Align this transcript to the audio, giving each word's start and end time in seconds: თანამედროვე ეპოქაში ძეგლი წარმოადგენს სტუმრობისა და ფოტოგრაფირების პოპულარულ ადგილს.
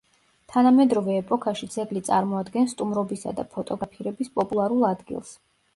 თანამედროვე 0.53 1.17
ეპოქაში 1.23 1.69
ძეგლი 1.75 2.03
წარმოადგენს 2.09 2.75
სტუმრობისა 2.77 3.35
და 3.43 3.49
ფოტოგრაფირების 3.55 4.37
პოპულარულ 4.41 4.91
ადგილს. 4.95 5.39